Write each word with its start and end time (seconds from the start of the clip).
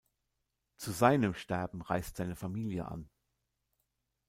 Zu 0.77 0.93
seinem 0.93 1.35
Sterben 1.35 1.83
reist 1.83 2.15
seine 2.15 2.35
Familie 2.35 2.87
an. 2.87 3.07